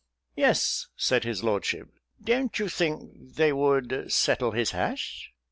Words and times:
"Yes," 0.35 0.87
said 0.95 1.25
his 1.25 1.43
lordship; 1.43 1.89
"don't 2.23 2.57
you 2.57 2.69
think 2.69 3.35
they 3.35 3.53
would 3.53 4.11
settle 4.11 4.49
his 4.49 4.71
hash?" 4.71 5.29